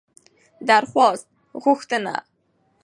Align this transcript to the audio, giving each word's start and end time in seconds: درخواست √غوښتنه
درخواست 0.69 1.27
√غوښتنه 1.51 2.13